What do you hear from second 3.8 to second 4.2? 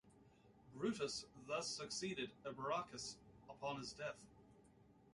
his death.